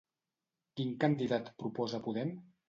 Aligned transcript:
Quin 0.79 0.95
candidat 1.03 1.53
proposa 1.61 2.01
Podem? 2.09 2.35